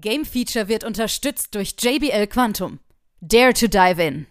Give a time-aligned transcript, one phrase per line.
[0.00, 2.80] Game Feature wird unterstützt durch JBL Quantum.
[3.20, 4.26] Dare to dive in.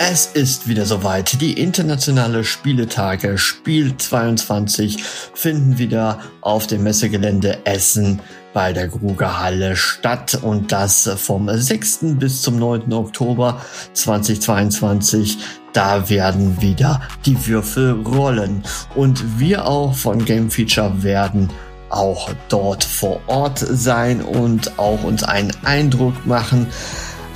[0.00, 1.40] Es ist wieder soweit.
[1.40, 8.20] Die internationale Spieletage Spiel 22 finden wieder auf dem Messegelände Essen
[8.54, 12.18] bei der Grugerhalle statt und das vom 6.
[12.18, 12.92] bis zum 9.
[12.92, 13.60] Oktober
[13.92, 15.38] 2022.
[15.78, 18.64] Da werden wieder die Würfel rollen.
[18.96, 21.50] Und wir auch von Game Feature werden
[21.88, 26.66] auch dort vor Ort sein und auch uns einen Eindruck machen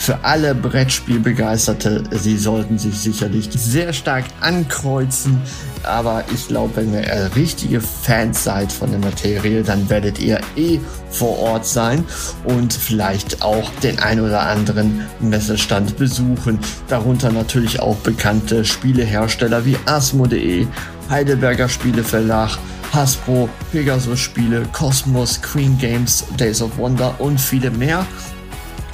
[0.02, 5.40] für alle Brettspielbegeisterte, sie sollten sich sicherlich sehr stark ankreuzen.
[5.84, 10.80] Aber ich glaube, wenn ihr richtige Fans seid von der Materie, dann werdet ihr eh
[11.08, 12.04] vor Ort sein
[12.42, 16.58] und vielleicht auch den ein oder anderen Messestand besuchen.
[16.88, 20.66] Darunter natürlich auch bekannte Spielehersteller wie Asmo.de,
[21.10, 22.58] Heidelberger Spieleverlag,
[22.92, 28.04] Hasbro, Pegasus Spiele, Cosmos, Queen Games, Days of Wonder und viele mehr.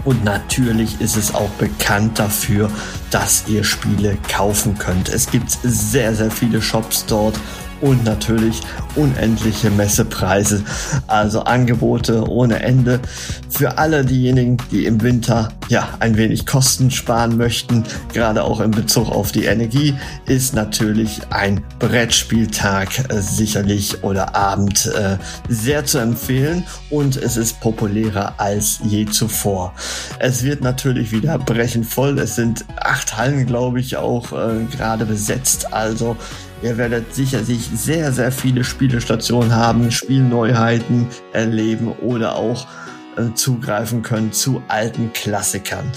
[0.09, 2.71] Und natürlich ist es auch bekannt dafür,
[3.11, 5.11] dass ihr Spiele kaufen könnt.
[5.11, 7.39] Es gibt sehr, sehr viele Shops dort
[7.81, 8.61] und natürlich
[8.97, 10.63] unendliche Messepreise,
[11.07, 13.01] also Angebote ohne Ende
[13.49, 18.71] für alle diejenigen, die im Winter ja ein wenig Kosten sparen möchten, gerade auch in
[18.71, 19.95] Bezug auf die Energie,
[20.27, 25.19] ist natürlich ein Brettspieltag äh, sicherlich oder Abend äh,
[25.49, 29.75] sehr zu empfehlen und es ist populärer als je zuvor.
[30.19, 32.19] Es wird natürlich wieder brechend voll.
[32.19, 35.73] Es sind acht Hallen, glaube ich, auch äh, gerade besetzt.
[35.73, 36.17] Also
[36.63, 42.67] Ihr werdet sicherlich sehr, sehr viele Spielestationen haben, Spielneuheiten erleben oder auch
[43.17, 45.91] äh, zugreifen können zu alten Klassikern.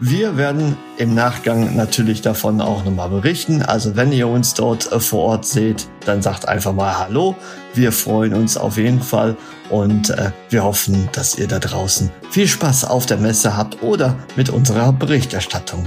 [0.00, 3.62] Wir werden im Nachgang natürlich davon auch nochmal berichten.
[3.62, 7.34] Also wenn ihr uns dort äh, vor Ort seht, dann sagt einfach mal Hallo.
[7.74, 9.36] Wir freuen uns auf jeden Fall
[9.68, 14.16] und äh, wir hoffen, dass ihr da draußen viel Spaß auf der Messe habt oder
[14.36, 15.86] mit unserer Berichterstattung.